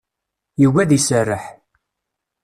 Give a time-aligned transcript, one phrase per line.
[0.61, 1.43] Yugi ad iserreḥ.